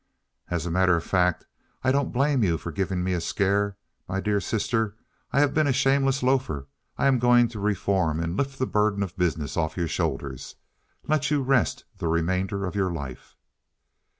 "As 0.49 0.65
a 0.65 0.71
matter 0.71 0.95
of 0.97 1.03
fact, 1.03 1.45
I 1.83 1.91
don't 1.91 2.11
blame 2.11 2.43
you 2.43 2.57
for 2.57 2.71
giving 2.71 3.03
me 3.03 3.13
a 3.13 3.21
scare, 3.21 3.77
my 4.09 4.19
dear 4.19 4.39
sister. 4.41 4.95
I 5.31 5.39
have 5.41 5.53
been 5.53 5.67
a 5.67 5.71
shameless 5.71 6.23
loafer. 6.23 6.65
I'm 6.97 7.19
going 7.19 7.47
to 7.49 7.59
reform 7.59 8.19
and 8.19 8.35
lift 8.35 8.57
the 8.57 8.65
burden 8.65 9.03
of 9.03 9.15
business 9.15 9.55
off 9.55 9.77
your 9.77 9.87
shoulders 9.87 10.55
let 11.07 11.29
you 11.29 11.43
rest 11.43 11.83
the 11.99 12.07
remainder 12.07 12.65
of 12.65 12.73
your 12.73 12.91
life." 12.91 13.35